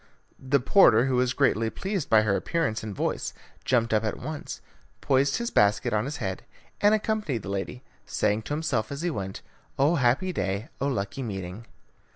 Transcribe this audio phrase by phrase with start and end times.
[0.39, 4.59] The porter, who was greatly pleased by her appearance and voice, jumped up at once,
[4.99, 6.41] poised his basket on his head,
[6.81, 9.43] and accompanied the lady, saying to himself as he went,
[9.77, 10.69] "Oh, happy day!
[10.79, 11.67] Oh, lucky meeting!"